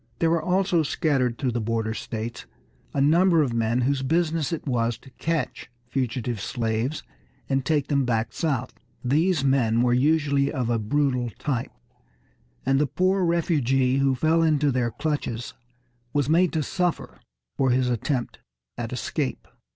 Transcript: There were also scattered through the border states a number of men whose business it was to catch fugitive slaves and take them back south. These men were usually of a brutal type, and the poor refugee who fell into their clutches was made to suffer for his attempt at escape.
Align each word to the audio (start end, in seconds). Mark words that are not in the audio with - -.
There 0.17 0.31
were 0.31 0.41
also 0.41 0.81
scattered 0.81 1.37
through 1.37 1.51
the 1.51 1.61
border 1.61 1.93
states 1.93 2.47
a 2.91 2.99
number 2.99 3.43
of 3.43 3.53
men 3.53 3.81
whose 3.81 4.01
business 4.01 4.51
it 4.51 4.65
was 4.65 4.97
to 4.97 5.11
catch 5.11 5.69
fugitive 5.89 6.41
slaves 6.41 7.03
and 7.47 7.63
take 7.63 7.85
them 7.87 8.03
back 8.03 8.33
south. 8.33 8.73
These 9.05 9.43
men 9.43 9.83
were 9.83 9.93
usually 9.93 10.51
of 10.51 10.71
a 10.71 10.79
brutal 10.79 11.29
type, 11.37 11.71
and 12.65 12.79
the 12.79 12.87
poor 12.87 13.23
refugee 13.23 13.97
who 13.97 14.15
fell 14.15 14.41
into 14.41 14.71
their 14.71 14.89
clutches 14.89 15.53
was 16.13 16.27
made 16.27 16.51
to 16.53 16.63
suffer 16.63 17.19
for 17.55 17.69
his 17.69 17.87
attempt 17.87 18.39
at 18.79 18.91
escape. 18.91 19.47